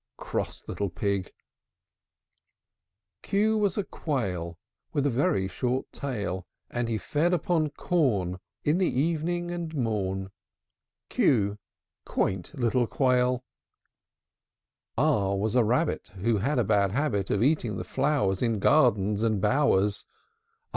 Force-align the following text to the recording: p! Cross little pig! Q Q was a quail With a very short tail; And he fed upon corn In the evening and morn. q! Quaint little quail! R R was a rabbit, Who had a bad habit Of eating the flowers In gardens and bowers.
p! 0.17 0.23
Cross 0.25 0.63
little 0.67 0.89
pig! 0.89 1.25
Q 3.21 3.21
Q 3.21 3.57
was 3.59 3.77
a 3.77 3.83
quail 3.83 4.57
With 4.93 5.05
a 5.05 5.11
very 5.11 5.47
short 5.47 5.91
tail; 5.93 6.47
And 6.71 6.89
he 6.89 6.97
fed 6.97 7.35
upon 7.35 7.69
corn 7.69 8.39
In 8.63 8.79
the 8.79 8.89
evening 8.89 9.51
and 9.51 9.75
morn. 9.75 10.31
q! 11.09 11.59
Quaint 12.03 12.51
little 12.55 12.87
quail! 12.87 13.43
R 14.97 15.27
R 15.33 15.37
was 15.37 15.53
a 15.53 15.63
rabbit, 15.63 16.07
Who 16.15 16.37
had 16.39 16.57
a 16.57 16.63
bad 16.63 16.93
habit 16.93 17.29
Of 17.29 17.43
eating 17.43 17.77
the 17.77 17.83
flowers 17.83 18.41
In 18.41 18.57
gardens 18.57 19.21
and 19.21 19.39
bowers. 19.39 20.07